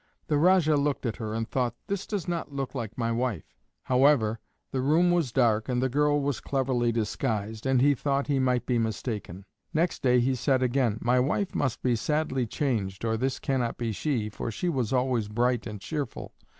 The 0.25 0.37
Rajah 0.39 0.77
looked 0.77 1.05
at 1.05 1.17
her, 1.17 1.35
and 1.35 1.47
thought, 1.47 1.75
"This 1.85 2.07
does 2.07 2.27
not 2.27 2.51
look 2.51 2.73
like 2.73 2.97
my 2.97 3.11
wife." 3.11 3.59
However, 3.83 4.39
the 4.71 4.81
room 4.81 5.11
was 5.11 5.31
dark 5.31 5.69
and 5.69 5.79
the 5.79 5.89
girl 5.89 6.19
was 6.19 6.39
cleverly 6.39 6.91
disguised, 6.91 7.67
and 7.67 7.81
he 7.83 7.93
thought 7.93 8.25
he 8.25 8.39
might 8.39 8.65
be 8.65 8.79
mistaken. 8.79 9.45
Next 9.75 10.01
day 10.01 10.19
he 10.19 10.33
said 10.33 10.63
again: 10.63 10.97
"My 11.01 11.19
wife 11.19 11.53
must 11.53 11.83
be 11.83 11.95
sadly 11.95 12.47
changed 12.47 13.05
or 13.05 13.15
this 13.15 13.37
cannot 13.37 13.77
be 13.77 13.91
she, 13.91 14.27
for 14.27 14.49
she 14.49 14.69
was 14.69 14.91
always 14.91 15.27
bright 15.27 15.67
and 15.67 15.79
cheerful. 15.79 16.33